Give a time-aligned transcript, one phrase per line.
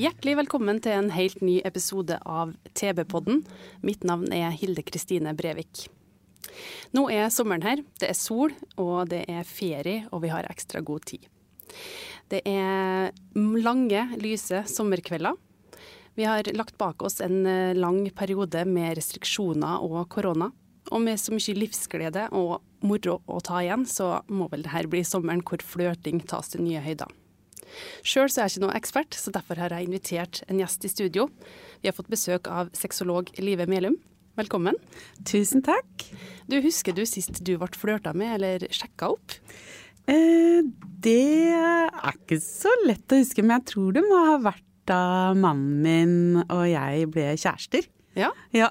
[0.00, 3.42] Hjertelig velkommen til en helt ny episode av TV-podden.
[3.84, 5.90] Mitt navn er Hilde Kristine Brevik.
[6.96, 7.82] Nå er sommeren her.
[8.00, 11.28] Det er sol, og det er ferie, og vi har ekstra god tid.
[12.32, 13.12] Det er
[13.60, 15.36] lange, lyse sommerkvelder.
[16.16, 20.48] Vi har lagt bak oss en eh, lang periode med restriksjoner og korona.
[20.88, 25.04] Og med så mye livsglede og moro å ta igjen, så må vel dette bli
[25.04, 27.19] sommeren hvor flørting tas til nye høyder.
[28.02, 31.28] Sjøl er jeg ikke noe ekspert, så derfor har jeg invitert en gjest i studio.
[31.80, 33.98] Vi har fått besøk av sexolog Live Melum.
[34.38, 34.78] Velkommen.
[35.26, 36.06] Tusen takk.
[36.48, 39.34] Du Husker du sist du ble flørta med eller sjekka opp?
[40.08, 40.62] Eh,
[41.02, 45.34] det er ikke så lett å huske, men jeg tror det må ha vært da
[45.38, 47.86] mannen min og jeg ble kjærester.
[48.18, 48.32] Ja.
[48.56, 48.70] Ja.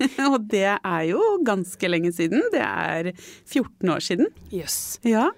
[0.30, 2.44] og det er jo ganske lenge siden.
[2.54, 3.12] Det er
[3.48, 4.30] 14 år siden.
[4.54, 5.00] Jøss.
[5.06, 5.30] Ja.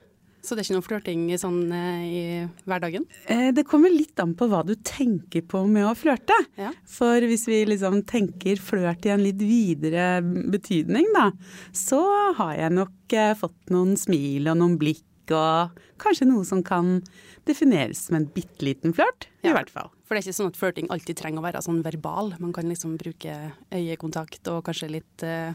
[0.42, 2.22] Så det er ikke noe flørting sånn eh, i
[2.66, 3.04] hverdagen?
[3.30, 6.34] Eh, det kommer litt an på hva du tenker på med å flørte.
[6.58, 6.72] Ja.
[6.90, 11.28] For hvis vi liksom tenker flørt i en litt videre betydning, da,
[11.70, 12.02] så
[12.40, 16.98] har jeg nok eh, fått noen smil og noen blikk og kanskje noe som kan
[17.46, 19.90] defineres som en bitte liten flørt, i hvert fall.
[20.02, 22.34] For det er ikke sånn at flørting alltid trenger å være sånn verbal.
[22.42, 23.36] Man kan liksom bruke
[23.72, 25.54] øyekontakt og kanskje litt eh,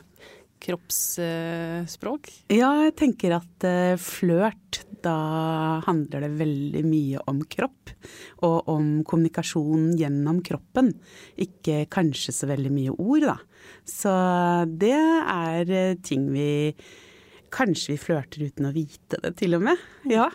[0.63, 2.29] kroppsspråk.
[2.53, 5.17] Ja, jeg tenker at uh, flørt, da
[5.85, 7.93] handler det veldig mye om kropp.
[8.45, 10.93] Og om kommunikasjon gjennom kroppen.
[11.39, 13.37] Ikke kanskje så veldig mye ord, da.
[13.87, 14.13] Så
[14.79, 16.49] det er eh, ting vi
[17.53, 19.83] Kanskje vi flørter uten å vite det, til og med.
[20.11, 20.25] Ja.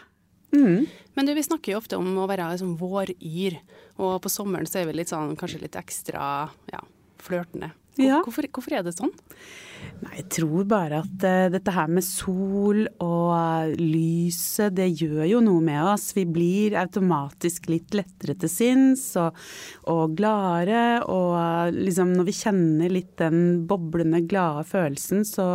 [0.56, 0.86] Mm.
[1.12, 3.58] Men du, vi snakker jo ofte om å være liksom våryr,
[4.00, 6.24] og på sommeren så er vi litt sånn, kanskje litt ekstra
[6.72, 6.80] ja,
[7.20, 7.68] flørtende.
[8.00, 8.22] Ja.
[8.24, 9.12] Hvorfor, hvorfor er det sånn?
[10.02, 15.26] Nei, jeg tror bare at uh, dette her med sol og uh, lyset, det gjør
[15.28, 16.08] jo noe med oss.
[16.16, 19.38] Vi blir automatisk litt lettere til sinns og,
[19.92, 21.02] og gladere.
[21.04, 25.46] Og uh, liksom når vi kjenner litt den boblende, glade følelsen, så,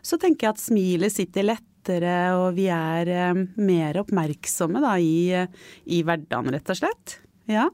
[0.00, 6.02] så tenker jeg at smilet sitter lettere, og vi er mer oppmerksomme da i, i
[6.02, 7.20] hverdagen, rett og slett.
[7.46, 7.68] Ja,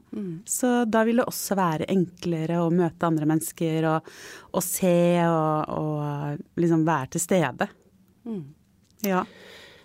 [0.45, 4.11] så da vil det også være enklere å møte andre mennesker og,
[4.53, 4.95] og se
[5.25, 7.69] og, og liksom være til stede.
[9.03, 9.23] Ja.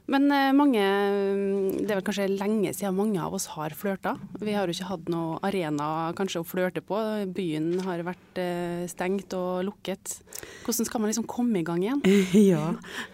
[0.08, 4.14] Men eh, mange Det er vel kanskje lenge siden mange av oss har flørta.
[4.40, 6.98] Vi har jo ikke hatt noen arena kanskje å flørte på.
[7.36, 10.18] Byen har vært eh, stengt og lukket.
[10.64, 12.04] Hvordan skal man liksom komme i gang igjen?
[12.52, 12.70] ja.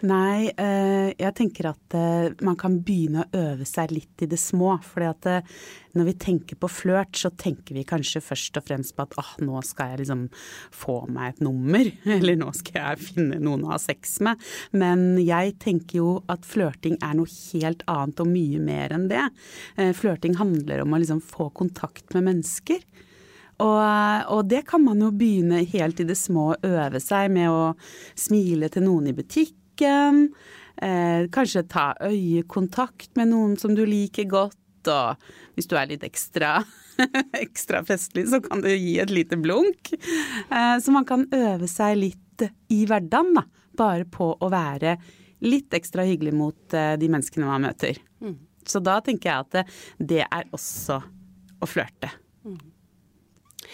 [0.07, 1.99] Nei, eh, jeg tenker at
[2.45, 4.77] man kan begynne å øve seg litt i det små.
[4.83, 5.27] fordi at
[5.95, 9.31] når vi tenker på flørt, så tenker vi kanskje først og fremst på at ah,
[9.43, 10.25] nå skal jeg liksom
[10.75, 14.41] få meg et nummer, eller nå skal jeg finne noen å ha sex med.
[14.75, 19.25] Men jeg tenker jo at flørting er noe helt annet og mye mer enn det.
[19.79, 22.83] Eh, Flørting handler om å liksom få kontakt med mennesker.
[23.63, 23.79] Og,
[24.35, 27.63] og det kan man jo begynne helt i det små å øve seg med å
[28.19, 30.25] smile til noen i butikken.
[30.75, 34.59] Eh, kanskje ta øyekontakt med noen som du liker godt.
[34.91, 36.57] Og hvis du er litt ekstra,
[37.45, 39.93] ekstra festlig, så kan du gi et lite blunk.
[39.95, 43.45] Eh, så man kan øve seg litt i hverdagen, da.
[43.75, 44.95] Bare på å være
[45.43, 47.99] litt ekstra hyggelig mot eh, de menneskene man møter.
[48.65, 49.65] Så da tenker jeg at det,
[50.13, 50.99] det er også
[51.61, 52.11] å flørte.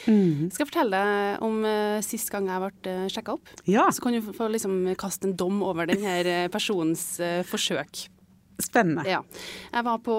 [0.07, 3.51] Jeg skal fortelle deg om uh, sist gang jeg ble uh, sjekka opp.
[3.69, 8.07] Ja, Så kan du få liksom kaste en dom over denne personens uh, forsøk.
[8.65, 9.05] Spennende.
[9.09, 9.21] Ja.
[9.71, 10.17] Jeg var på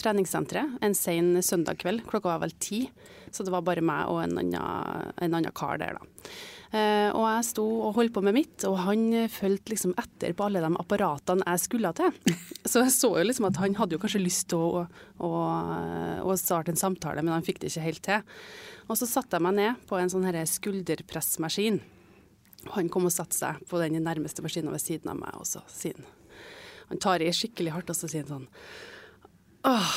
[0.00, 2.04] treningssenteret en sen søndag kveld.
[2.08, 2.86] Klokka var vel ti.
[3.34, 6.28] Så det var bare meg og en annen, en annen kar der, da.
[6.74, 10.46] Eh, og jeg sto og holdt på med mitt, og han fulgte liksom etter på
[10.46, 12.14] alle de apparatene jeg skulle til.
[12.70, 14.84] Så jeg så jo liksom at han hadde jo kanskje lyst til å,
[15.22, 15.32] å,
[16.24, 18.24] å starte en samtale, men han fikk det ikke helt til.
[18.88, 21.78] Og så satte jeg meg ned på en sånn skulderpressmaskin.
[22.74, 25.62] Han kom og satte seg på den nærmeste maskinen ved siden av meg, og så
[25.70, 26.23] sier han
[26.90, 28.48] Han tar i skikkelig hardt, og så sier han sånn
[29.64, 29.92] Åh,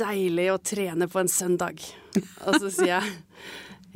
[0.00, 1.78] deilig å trene på en søndag.
[2.48, 3.12] Og så sier jeg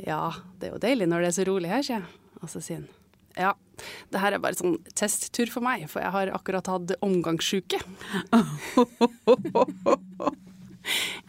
[0.07, 2.07] ja, det er jo deilig når det er så rolig her, sier jeg.
[2.39, 2.87] Og så sier han
[3.35, 3.51] Ja.
[4.11, 7.79] Det her er bare sånn testtur for meg, for jeg har akkurat hatt omgangssjuke.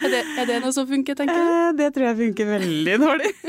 [0.01, 1.51] er, det, er det noe som funker, tenker du?
[1.51, 3.33] Eh, Det tror jeg funker veldig dårlig.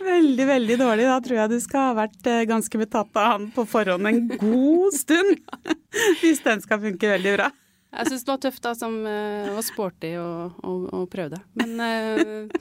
[0.00, 1.04] Veldig, veldig dårlig.
[1.10, 4.20] Da tror jeg du skal ha vært eh, ganske betatt av han på forhånd en
[4.38, 5.40] god stund.
[6.22, 7.50] Hvis den skal funke veldig bra.
[7.90, 11.40] Jeg syns det var tøft da, som uh, var sporty og, og, og prøvde.
[11.58, 12.60] Men uh,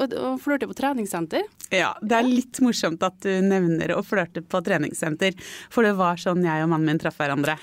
[0.00, 4.62] å, flørte på treningssenter Ja, det er litt morsomt at du nevner å flørte på
[4.64, 5.36] treningssenter,
[5.72, 7.58] for det var sånn jeg og mannen min traff hverandre.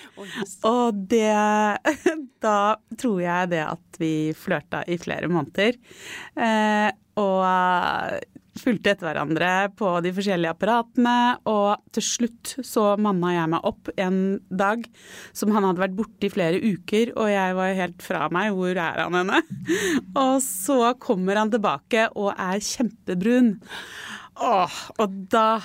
[0.70, 1.34] Og det
[2.40, 5.76] Da tror jeg det at vi flørta i flere måneder.
[6.40, 6.88] Eh,
[7.19, 8.19] og
[8.60, 11.16] fulgte etter hverandre på de forskjellige apparatene,
[11.50, 14.19] og til slutt så manna jeg meg opp en
[14.50, 14.86] dag
[15.38, 18.51] som han hadde vært borte i flere uker, og jeg var helt fra meg.
[18.57, 19.42] Hvor er han henne?
[20.25, 23.54] Og så kommer han tilbake og er kjempebrun.
[24.39, 25.60] Åh, og da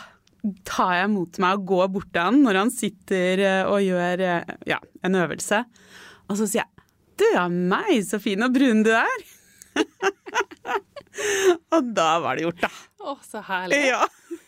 [0.69, 4.25] tar jeg mot meg og går bort til han når han sitter eh, og gjør
[4.27, 5.63] eh, ja, en øvelse.
[6.29, 6.71] Og så sier jeg
[7.15, 9.25] 'Du er meg, så fin og brun du er'.
[11.75, 12.71] og da var det gjort, da.
[13.05, 13.81] Å, så herlig.
[13.91, 14.03] Ja.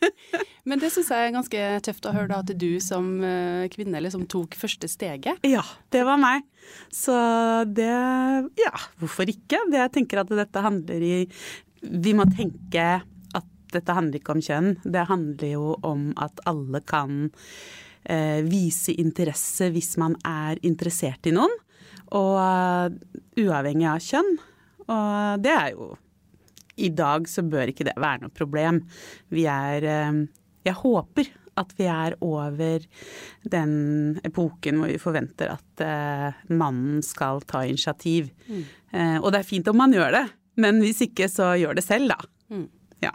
[0.68, 4.00] Men det syns jeg er ganske tøft å høre da, at du som eh, kvinne
[4.02, 5.42] liksom tok første steget.
[5.46, 5.64] Ja,
[5.94, 6.46] det var meg.
[6.94, 7.14] Så
[7.70, 7.90] det
[8.58, 9.62] Ja, hvorfor ikke?
[9.70, 11.18] Det jeg tenker at dette handler i
[11.82, 12.86] Vi må tenke
[13.36, 14.72] at dette handler ikke om kjønn.
[14.82, 17.28] Det handler jo om at alle kan
[18.02, 21.54] eh, vise interesse hvis man er interessert i noen.
[22.14, 22.86] Og uh,
[23.42, 24.36] uavhengig av kjønn.
[24.86, 25.88] Og det er jo
[26.76, 28.82] I dag så bør ikke det være noe problem.
[29.32, 30.22] Vi er eh,
[30.66, 32.82] Jeg håper at vi er over
[33.48, 33.70] den
[34.26, 38.28] epoken hvor vi forventer at eh, mannen skal ta initiativ.
[38.46, 38.64] Mm.
[39.22, 40.26] og det er fint om man gjør det,
[40.62, 42.60] men hvis ikke så gjør det selv, da.
[43.02, 43.12] Ja.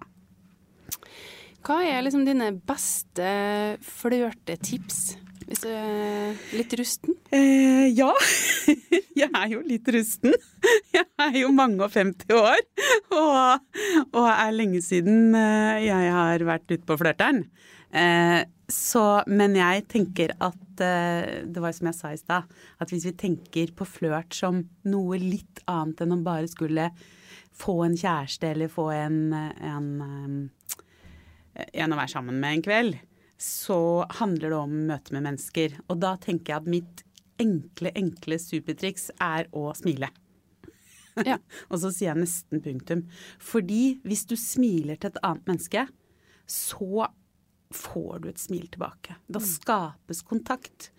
[1.65, 3.31] Hva er liksom dine beste
[3.85, 5.01] flørtetips?
[5.51, 7.15] Hvis du er litt rusten?
[7.35, 8.07] Eh, ja,
[9.19, 10.31] jeg er jo litt rusten.
[10.95, 12.61] Jeg er jo mange og 50 år,
[13.19, 13.81] og,
[14.13, 17.43] og er lenge siden eh, jeg har vært ute på flørteren.
[17.91, 18.39] Eh,
[18.71, 22.47] så, men jeg tenker at eh, Det var som jeg sa i stad,
[22.79, 26.87] at hvis vi tenker på flørt som noe litt annet enn å bare skulle
[27.57, 30.41] få en kjæreste eller få en, en, en,
[31.59, 33.01] en å være sammen med en kveld,
[33.41, 35.79] så handler det om møte med mennesker.
[35.89, 37.05] Og da tenker jeg at mitt
[37.41, 40.11] enkle, enkle supertriks er å smile.
[41.25, 41.39] Ja.
[41.71, 43.07] og så sier jeg nesten punktum.
[43.41, 45.87] Fordi hvis du smiler til et annet menneske,
[46.45, 47.09] så
[47.73, 49.17] får du et smil tilbake.
[49.31, 50.91] Da skapes kontakt.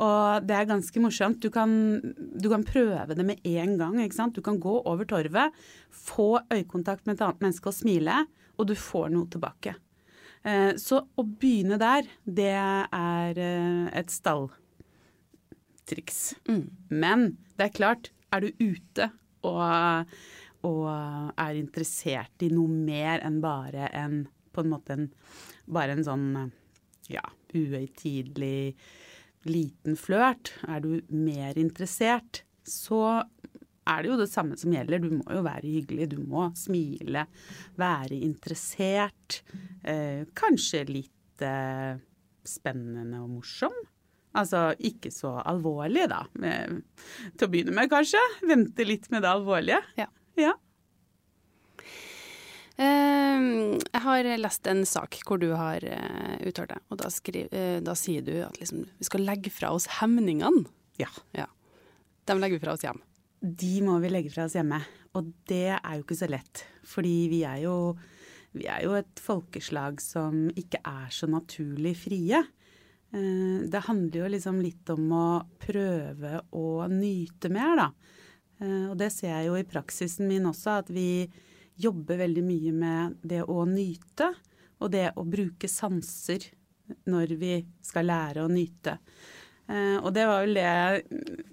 [0.00, 1.42] Og det er ganske morsomt.
[1.44, 4.00] Du kan, du kan prøve det med en gang.
[4.00, 4.38] ikke sant?
[4.38, 5.52] Du kan gå over torvet,
[5.92, 8.22] få øyekontakt med et annet menneske og smile,
[8.56, 9.76] og du får noe tilbake.
[10.44, 14.58] Eh, Så å begynne der, det er eh, et stalltriks.
[16.90, 19.10] Men det er klart, er du ute
[19.44, 20.06] og,
[20.64, 20.86] og
[21.36, 25.06] er interessert i noe mer enn bare en på en måte en,
[25.64, 26.52] bare en sånn
[27.08, 27.22] ja,
[27.56, 28.74] uhøytidelig
[29.48, 30.52] liten flørt.
[30.68, 33.22] Er du mer interessert, så
[33.88, 35.02] er det jo det samme som gjelder.
[35.02, 37.26] Du må jo være hyggelig, du må smile,
[37.80, 39.40] være interessert.
[39.82, 41.98] Eh, kanskje litt eh,
[42.46, 43.74] spennende og morsom.
[44.38, 46.22] Altså ikke så alvorlig, da.
[46.40, 46.82] Med,
[47.36, 48.20] til å begynne med, kanskje.
[48.48, 49.82] Vente litt med det alvorlige.
[49.98, 50.08] Ja.
[50.40, 50.54] Ja.
[52.72, 57.42] Uh, jeg har lest en sak hvor du har uh, uttalt deg, og da, skri,
[57.52, 60.64] uh, da sier du at liksom, vi skal legge fra oss hemningene.
[61.02, 61.12] ja.
[61.36, 61.50] Ja.
[62.24, 63.00] De legger vi fra oss hjem.
[63.42, 64.78] De må vi legge fra oss hjemme.
[65.18, 66.64] Og det er jo ikke så lett.
[66.88, 67.76] Fordi vi er jo,
[68.54, 72.42] vi er jo et folkeslag som ikke er så naturlig frie.
[73.12, 75.26] Eh, Det handler jo liksom litt om å
[75.60, 77.88] prøve å nyte mer, da.
[78.60, 81.28] Eh, Og det ser jeg jo i praksisen min også, at vi
[81.76, 84.34] jobber veldig mye med det å nyte.
[84.80, 86.46] Og det å bruke sanser
[87.06, 88.98] når vi skal lære å nyte.
[89.68, 91.44] Eh, Og det var vel det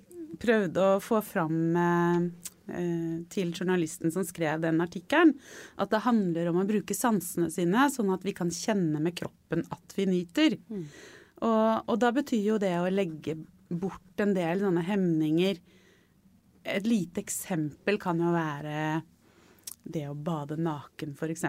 [0.41, 2.25] prøvde å få fram eh,
[2.71, 5.35] eh, til journalisten som skrev den artikkelen.
[5.81, 9.65] At det handler om å bruke sansene sine, sånn at vi kan kjenne med kroppen
[9.73, 10.57] at vi nyter.
[11.39, 13.37] Og, og da betyr jo det å legge
[13.69, 15.59] bort en del sånne hemninger
[16.69, 19.03] Et lite eksempel kan jo være
[19.89, 21.45] det å bade naken, f.eks.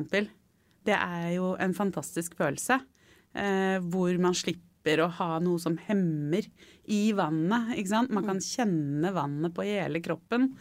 [0.87, 2.78] Det er jo en fantastisk følelse.
[3.35, 6.46] Eh, hvor man slipper å ha noe som hemmer
[6.90, 7.75] i vannet.
[7.76, 8.12] ikke sant?
[8.14, 10.54] Man kan kjenne vannet på hele kroppen.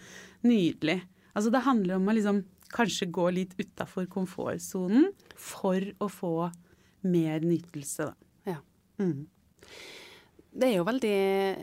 [0.45, 1.01] Nydelig.
[1.33, 5.09] Altså Det handler om å liksom kanskje gå litt utafor komfortsonen
[5.39, 6.33] for å få
[7.01, 8.13] mer nytelse, da.
[8.53, 8.59] Ja.
[8.99, 9.25] Mm.
[10.49, 11.15] Det er jo veldig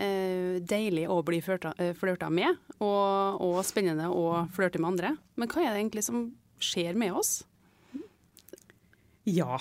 [0.07, 5.13] eh, deilig å bli flørta, eh, flørta med, og, og spennende å flørte med andre.
[5.37, 6.31] Men hva er det egentlig som
[6.63, 7.43] skjer med oss
[9.27, 9.57] Ja.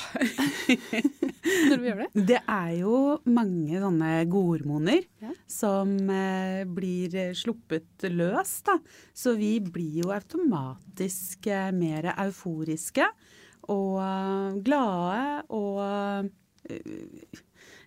[1.69, 2.25] når vi gjør det?
[2.29, 2.98] Det er jo
[3.34, 5.31] mange sånne godhormoner Ja.
[5.50, 8.77] som eh, blir sluppet løs, da.
[9.17, 13.07] Så vi blir jo automatisk eh, mer euforiske
[13.74, 15.81] og eh, glade og
[16.69, 16.84] eh,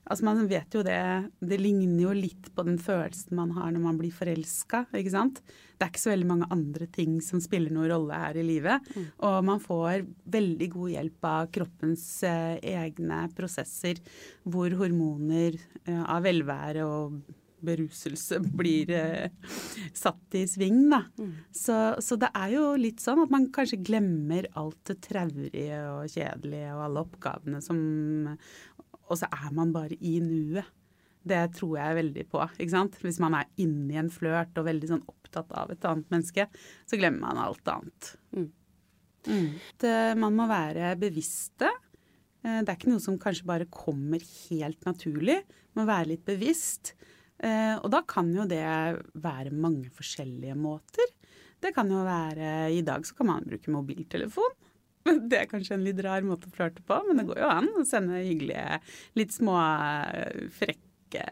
[0.09, 0.99] Altså Man vet jo det,
[1.41, 4.87] det ligner jo litt på den følelsen man har når man blir forelska.
[4.97, 5.43] ikke sant?
[5.79, 8.89] Det er ikke så veldig mange andre ting som spiller noen rolle her i livet.
[9.23, 14.01] Og man får veldig god hjelp av kroppens eh, egne prosesser,
[14.43, 17.21] hvor hormoner eh, av velvære og
[17.65, 19.31] beruselse blir eh,
[19.97, 21.03] satt i sving, da.
[21.55, 26.11] Så, så det er jo litt sånn at man kanskje glemmer alt det traurige og
[26.13, 27.81] kjedelige og alle oppgavene som
[29.09, 30.67] Og så er man bare i nuet.
[31.29, 32.41] Det tror jeg veldig på.
[32.57, 32.95] ikke sant?
[33.03, 36.47] Hvis man er inne i en flørt og veldig sånn opptatt av et annet menneske,
[36.89, 38.13] så glemmer man alt annet.
[38.37, 38.49] Mm.
[39.83, 41.69] Det, man må være bevisste.
[42.45, 45.43] Eh, Det er ikke noe som kanskje bare kommer helt naturlig.
[45.75, 46.95] Man må være litt bevisst.
[47.43, 48.63] Eh, Og da kan jo det
[49.15, 51.13] være mange forskjellige måter.
[51.61, 54.55] Det kan jo være I dag så kan man bruke mobiltelefon.
[55.31, 57.71] Det er kanskje en litt rar måte å flørte på, men det går jo an
[57.81, 58.81] å sende hyggelige,
[59.19, 61.25] litt små eh, frekke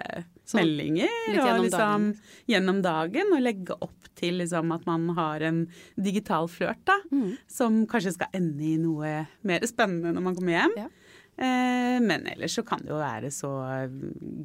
[0.46, 1.10] så, meldinger.
[1.28, 2.36] litt gjennom og liksom dagen.
[2.48, 5.64] gjennom dagen, og legge opp til liksom at man har en
[6.00, 6.96] digital flørt, da.
[7.12, 7.34] Mm.
[7.50, 10.78] Som kanskje skal ende i noe mer spennende når man kommer hjem.
[10.86, 10.88] Ja.
[11.36, 13.52] Eh, men ellers så kan det jo være så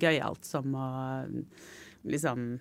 [0.02, 0.90] gøyalt som å
[2.04, 2.58] liksom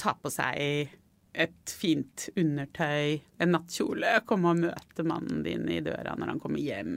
[0.00, 0.94] ta på seg
[1.38, 6.62] et fint undertøy, en nattkjole, komme og møte mannen din i døra når han kommer
[6.62, 6.96] hjem.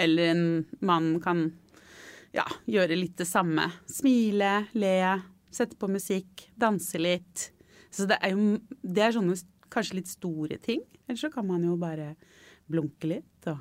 [0.00, 0.46] Eller en
[0.80, 1.46] mann kan
[2.34, 3.66] ja, gjøre litt det samme.
[3.90, 4.94] Smile, le,
[5.54, 7.50] sette på musikk, danse litt.
[7.94, 9.36] Så det er jo det er sånne
[9.74, 10.82] kanskje litt store ting.
[11.06, 12.14] Eller så kan man jo bare
[12.70, 13.60] blunke litt og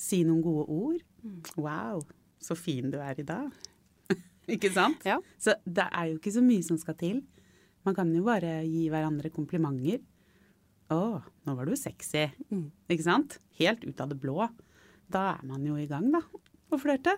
[0.00, 1.02] si noen gode ord.
[1.58, 2.04] Wow,
[2.40, 3.50] så fin du er i dag.
[4.54, 5.02] ikke sant?
[5.04, 5.18] Ja.
[5.42, 7.20] Så det er jo ikke så mye som skal til.
[7.86, 10.02] Man kan jo bare gi hverandre komplimenter.
[10.90, 12.32] 'Å, nå var du sexy.'
[12.90, 13.38] Ikke sant?
[13.60, 14.48] Helt ut av det blå.
[15.10, 16.20] Da er man jo i gang, da,
[16.70, 17.14] og flørte.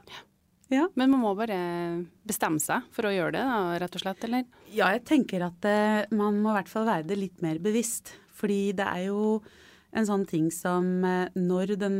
[0.72, 0.86] Ja.
[0.96, 1.56] Men man må bare
[2.28, 4.46] bestemme seg for å gjøre det, da, rett og slett, eller?
[4.72, 8.14] Ja, jeg tenker at eh, man må i hvert fall være det litt mer bevisst.
[8.32, 9.42] Fordi det er jo
[9.92, 11.98] en sånn ting som eh, når den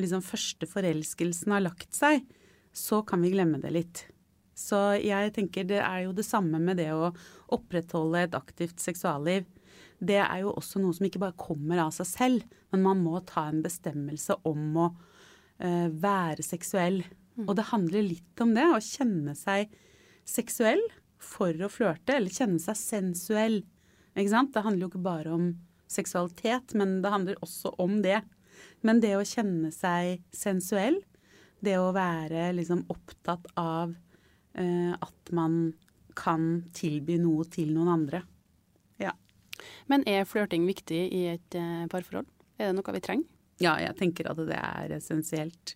[0.00, 2.24] liksom første forelskelsen har lagt seg,
[2.74, 4.02] så kan vi glemme det litt.
[4.54, 7.10] Så jeg tenker det er jo det samme med det å
[7.54, 9.46] opprettholde et aktivt seksualliv.
[9.98, 13.20] Det er jo også noe som ikke bare kommer av seg selv, men man må
[13.26, 17.02] ta en bestemmelse om å uh, være seksuell.
[17.46, 19.72] Og det handler litt om det, å kjenne seg
[20.28, 20.82] seksuell
[21.24, 23.58] for å flørte, eller kjenne seg sensuell.
[24.14, 24.52] Ikke sant?
[24.54, 25.48] Det handler jo ikke bare om
[25.90, 28.20] seksualitet, men det handler også om det.
[28.86, 31.00] Men det å kjenne seg sensuell,
[31.64, 33.94] det å være liksom opptatt av
[34.54, 35.74] at man
[36.14, 38.22] kan tilby noe til noen andre.
[39.02, 39.12] Ja.
[39.90, 42.28] Men er flørting viktig i et eh, parforhold?
[42.58, 43.30] Er det noe vi trenger?
[43.62, 45.74] Ja, jeg tenker at det er essensielt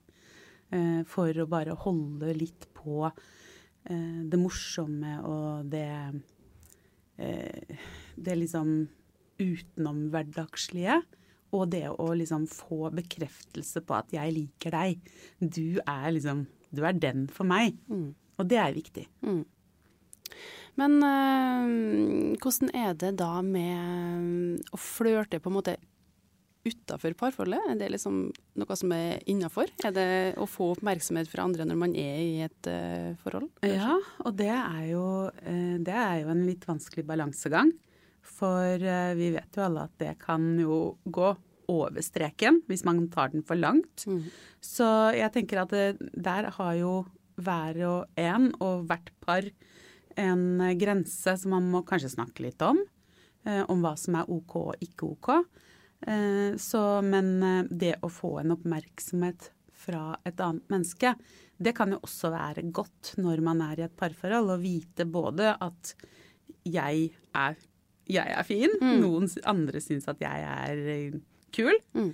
[0.75, 5.91] eh, for å bare holde litt på eh, det morsomme og det
[7.19, 7.79] eh,
[8.19, 8.89] Det liksom
[9.39, 11.01] utenomhverdagslige.
[11.55, 14.99] Og det å liksom få bekreftelse på at 'jeg liker deg'.
[15.41, 17.79] Du er liksom Du er den for meg.
[18.39, 19.07] Og det er viktig.
[20.79, 25.79] Men øh, hvordan er det da med å flørte på en måte
[26.69, 27.65] utafor parforholdet?
[27.71, 28.21] Er det liksom
[28.61, 29.71] noe som er innafor?
[29.87, 30.09] Er det
[30.41, 33.51] å få oppmerksomhet fra andre når man er i et eh, forhold?
[33.67, 35.05] Ja, og det er jo,
[35.43, 37.73] eh, det er jo en litt vanskelig balansegang.
[38.29, 41.35] For eh, vi vet jo alle at det kan jo gå
[41.69, 44.07] over streken hvis man tar den for langt.
[44.65, 46.93] Så jeg tenker at det, der har jo
[47.39, 49.47] hver og en og hvert par
[50.19, 52.81] en eh, grense som man må kanskje snakke litt om.
[53.47, 55.29] eh, Om hva som er OK og ikke OK.
[56.07, 61.15] Eh, Så, men det å få en oppmerksomhet fra et annet menneske,
[61.59, 65.55] det kan jo også være godt når man er i et parforhold, å vite både
[65.55, 65.95] at
[66.67, 67.55] jeg er,
[68.11, 71.21] jeg er fin, noen andre syns at jeg er
[71.55, 72.11] kul, mm.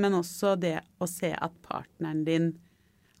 [0.00, 2.48] men også det å se at partneren din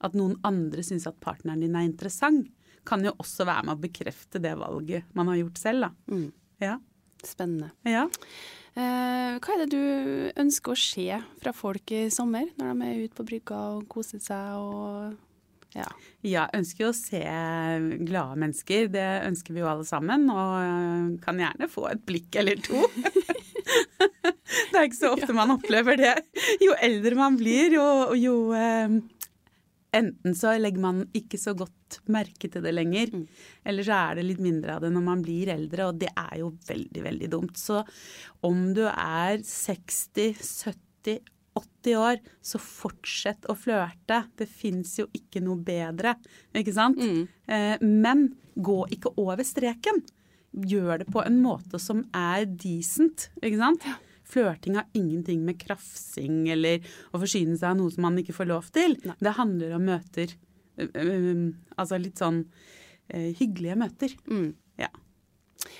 [0.04, 2.50] at noen andre syns at partneren din er interessant,
[2.88, 6.20] kan jo også være med å bekrefte det valget man har gjort selv, da.
[6.62, 6.78] Ja.
[7.26, 7.72] Spennende.
[7.82, 8.06] Ja.
[8.78, 11.08] Eh, hva er det du ønsker å se
[11.42, 15.16] fra folk i sommer, når de er ute på brygga og koser seg og
[15.76, 15.88] ja.
[16.24, 17.20] Ja, ønsker jo å se
[18.08, 18.86] glade mennesker.
[18.92, 20.24] Det ønsker vi jo alle sammen.
[20.32, 22.80] Og øh, kan gjerne få et blikk eller to.
[24.72, 26.14] det er ikke så ofte man opplever det.
[26.64, 27.86] Jo eldre man blir, jo,
[28.16, 28.96] jo eh,
[29.96, 33.24] Enten så legger man ikke så godt merke til det lenger, mm.
[33.70, 36.34] eller så er det litt mindre av det når man blir eldre, og det er
[36.42, 37.56] jo veldig, veldig dumt.
[37.56, 37.80] Så
[38.44, 41.22] om du er 60, 70,
[41.58, 44.20] 80 år, så fortsett å flørte.
[44.36, 46.18] Det fins jo ikke noe bedre,
[46.52, 47.00] ikke sant?
[47.00, 47.24] Mm.
[47.48, 50.02] Eh, men gå ikke over streken.
[50.68, 53.88] Gjør det på en måte som er decent, ikke sant?
[53.88, 53.96] Ja.
[54.28, 58.50] Flørting har ingenting med krafsing eller å forsyne seg av noe som man ikke får
[58.50, 58.98] lov til.
[59.08, 59.16] Nei.
[59.24, 60.34] Det handler om møter.
[61.78, 62.42] Altså litt sånn
[63.08, 64.12] hyggelige møter.
[64.28, 64.50] Mm.
[64.78, 64.90] Ja.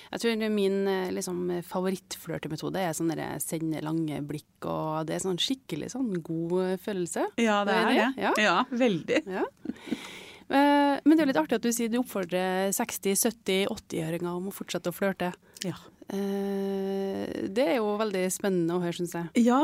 [0.09, 0.79] Jeg tror min
[1.13, 3.13] liksom, favorittflørtemetode er sånn
[3.43, 7.29] sende lange blikk, og det er sånn skikkelig sånn god følelse.
[7.39, 8.07] Ja, det er det.
[8.25, 9.21] Ja, ja veldig.
[9.29, 9.45] Ja.
[10.49, 14.53] Men det er litt artig at du sier du oppfordrer 60-, 70-, 80-åringer om å
[14.55, 15.29] fortsette å flørte.
[15.63, 15.77] Ja.
[16.09, 19.45] Eh, det er jo veldig spennende å høre, syns jeg.
[19.45, 19.61] Ja,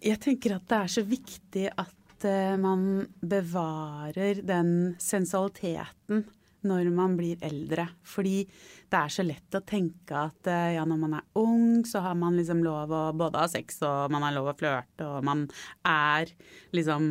[0.00, 6.24] jeg tenker at det er så viktig at eh, man bevarer den sensualiteten
[6.68, 7.86] når man blir eldre.
[8.06, 8.42] Fordi
[8.90, 12.16] det er så lett å tenke at eh, ja, når man er ung, så har
[12.18, 15.46] man liksom lov å både ha sex og man har lov å flørte, og man
[15.88, 16.30] er
[16.74, 17.04] liksom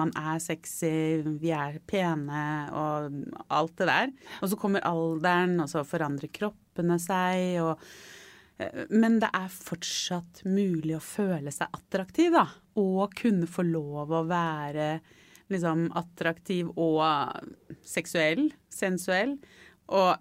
[0.00, 2.42] Man er sexy, vi er pene
[2.76, 3.18] og
[3.52, 4.14] alt det der.
[4.40, 7.60] Og så kommer alderen, og så forandrer kroppene seg.
[7.64, 7.84] og
[8.92, 12.44] men det er fortsatt mulig å føle seg attraktiv, da.
[12.80, 14.90] Og kunne få lov å være
[15.50, 17.02] liksom attraktiv og
[17.86, 19.36] seksuell, sensuell.
[19.90, 20.14] Og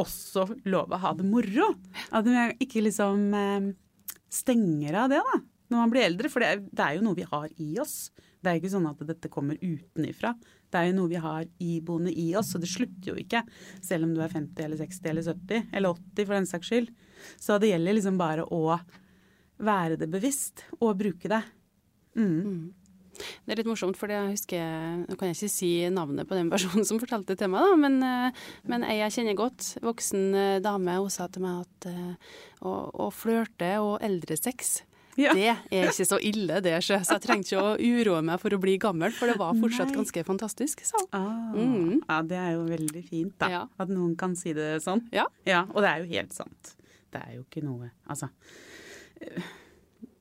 [0.00, 1.72] også lov å ha det moro.
[2.10, 3.68] At man ikke liksom eh,
[4.32, 5.42] stenger av det, da.
[5.72, 6.30] Når man blir eldre.
[6.30, 7.96] For det er, det er jo noe vi har i oss.
[8.46, 10.34] Det er ikke sånn at dette kommer utenifra.
[10.70, 13.42] Det er jo noe vi har iboende i oss, og det slutter jo ikke.
[13.82, 16.92] Selv om du er 50 eller 60 eller 70 eller 80 for den saks skyld.
[17.42, 18.78] Så det gjelder liksom bare å
[19.66, 21.42] være det bevisst og bruke det.
[22.18, 22.36] Mm.
[22.36, 22.85] Mm.
[23.18, 26.50] Det er litt morsomt, for jeg husker Nå kan jeg ikke si navnet på den
[26.52, 30.26] personen som fortalte det til meg, da, men, eh, men ei jeg kjenner godt, voksen
[30.34, 32.74] eh, dame, hun sa til meg at uh, å,
[33.06, 34.78] å flørte og eldresex
[35.16, 35.32] ja.
[35.32, 36.74] Det er ikke så ille, det.
[36.84, 39.88] Så jeg trengte ikke å uroe meg for å bli gammel, for det var fortsatt
[39.88, 39.96] Nei.
[40.02, 40.82] ganske fantastisk.
[41.16, 42.02] Ah, mm.
[42.02, 43.48] Ja, det er jo veldig fint, da.
[43.54, 43.62] Ja.
[43.80, 45.06] At noen kan si det sånn.
[45.16, 45.24] Ja.
[45.48, 45.64] ja.
[45.72, 46.74] Og det er jo helt sant.
[47.14, 48.28] Det er jo ikke noe Altså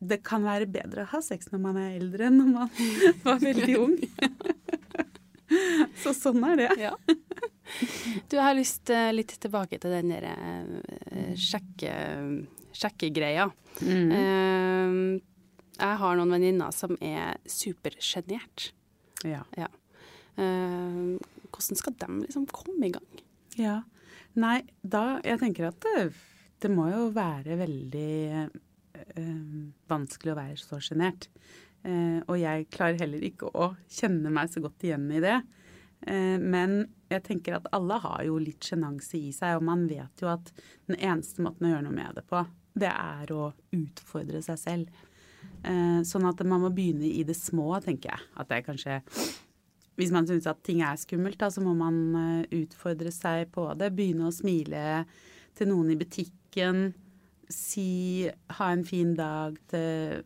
[0.06, 2.72] Det kan være bedre å ha sex når man er eldre enn når man
[3.26, 3.96] var veldig ung.
[6.02, 6.70] Så sånn er det.
[6.82, 6.94] Ja.
[8.30, 11.94] Du, har lyst uh, litt tilbake til den derre uh, sjekke
[12.76, 13.48] sjekkegreia.
[13.88, 15.22] Mm.
[15.78, 18.66] Jeg har noen venninner som er supersjenert.
[19.24, 19.46] Ja.
[19.56, 19.70] ja.
[20.36, 23.24] Hvordan skal de liksom komme i gang?
[23.56, 23.78] Ja.
[24.36, 26.10] Nei, da Jeg tenker at det,
[26.60, 28.12] det må jo være veldig
[29.92, 31.30] vanskelig å være så sjenert.
[31.86, 35.36] Uh, og jeg klarer heller ikke å kjenne meg så godt igjen i det.
[36.06, 36.80] Uh, men
[37.12, 40.50] jeg tenker at alle har jo litt sjenanse i seg, og man vet jo at
[40.90, 42.42] den eneste måten å gjøre noe med det på,
[42.76, 45.04] det er å utfordre seg selv.
[45.66, 48.28] Eh, sånn at man må begynne i det små, tenker jeg.
[48.38, 49.02] At det er kanskje
[49.96, 53.70] Hvis man syns at ting er skummelt, da, så må man eh, utfordre seg på
[53.80, 53.94] det.
[53.96, 55.06] Begynne å smile
[55.56, 56.90] til noen i butikken.
[57.52, 58.26] Si
[58.58, 60.24] ha en fin dag til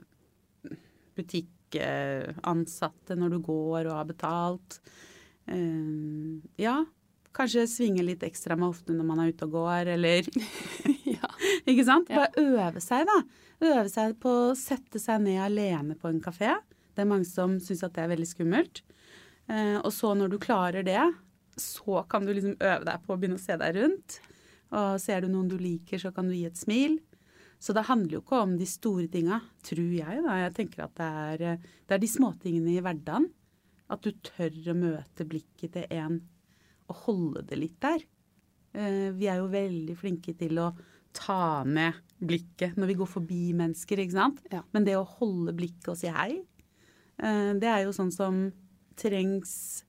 [1.19, 4.79] butikkansatte når du går og har betalt.
[5.49, 6.77] Eh, ja,
[7.35, 10.29] kanskje svinge litt ekstra med hoftene når man er ute og går, eller
[11.69, 12.09] Ikke sant?
[12.11, 13.19] Bare øve seg, da.
[13.69, 16.53] Øve seg på å sette seg ned alene på en kafé.
[16.95, 18.83] Det er mange som syns at det er veldig skummelt.
[19.49, 21.01] Eh, og så når du klarer det,
[21.59, 24.19] så kan du liksom øve deg på å begynne å se deg rundt.
[24.69, 26.99] Og ser du noen du liker, så kan du gi et smil.
[27.59, 30.21] Så det handler jo ikke om de store tinga, tror jeg.
[30.23, 30.37] da.
[30.45, 33.27] Jeg tenker at det er, det er de småtingene i hverdagen.
[33.91, 36.21] At du tør å møte blikket til en
[36.89, 38.05] og holde det litt der.
[38.73, 40.71] Eh, vi er jo veldig flinke til å
[41.15, 44.41] ta med blikket når vi går forbi mennesker, ikke sant.
[44.53, 44.63] Ja.
[44.73, 46.41] Men det å holde blikket og si hei,
[47.21, 48.47] eh, det er jo sånn som
[48.99, 49.83] trengs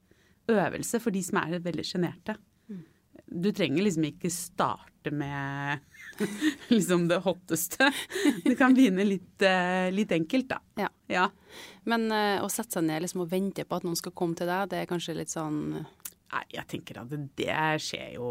[0.51, 2.37] øvelse for de som er veldig sjenerte.
[3.31, 5.81] Du trenger liksom ikke starte med
[6.75, 7.91] liksom det hotteste.
[8.45, 10.61] Du kan begynne litt, eh, litt enkelt, da.
[10.83, 10.91] Ja.
[11.09, 11.29] ja.
[11.89, 14.51] Men uh, å sette seg ned liksom, og vente på at noen skal komme til
[14.51, 15.81] deg, det er kanskje litt sånn
[16.31, 18.29] Nei, jeg tenker at det skjer jo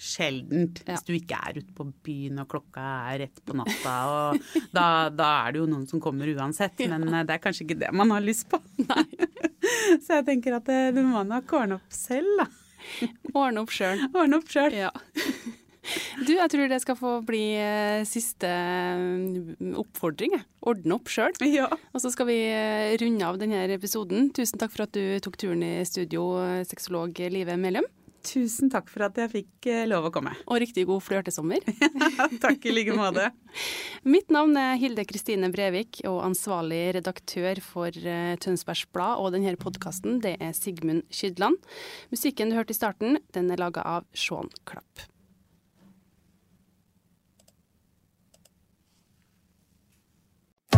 [0.00, 0.82] sjeldent.
[0.84, 0.94] Ja.
[0.94, 5.08] Hvis du ikke er ute på byen og klokka er rett på natta, og da,
[5.12, 6.80] da er det jo noen som kommer uansett.
[6.88, 7.22] Men ja.
[7.28, 8.60] det er kanskje ikke det man har lyst på.
[10.04, 12.48] Så jeg tenker at eh, du må nok ordne opp selv, da.
[13.34, 14.06] Ordne opp sjøl.
[14.12, 14.76] Ordne opp sjøl.
[14.76, 14.92] Ja.
[16.26, 20.36] Du, jeg tror det skal få bli eh, siste eh, oppfordring.
[20.68, 21.34] Ordne opp sjøl.
[21.50, 21.70] Ja.
[21.94, 24.28] Og så skal vi eh, runde av denne episoden.
[24.36, 26.28] Tusen takk for at du tok turen i studio,
[26.68, 27.88] sexolog Live Melum.
[28.26, 30.34] Tusen takk for at jeg fikk eh, lov å komme.
[30.46, 31.64] Og riktig god flørtesommer.
[32.44, 33.30] Takk i like måte.
[34.12, 39.56] Mitt navn er Hilde Kristine Brevik, og ansvarlig redaktør for eh, Tønsbergs Blad og denne
[39.60, 41.56] podkasten, det er Sigmund Skydland.
[42.12, 45.08] Musikken du hørte i starten, den er laga av Sean Klapp.